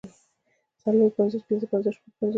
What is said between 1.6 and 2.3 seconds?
پنځوس شپږ پنځوس